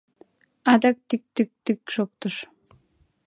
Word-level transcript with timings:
Адак 0.71 0.97
тӱк-тӱк-тӱк 1.09 1.79
шоктыш. 1.93 2.35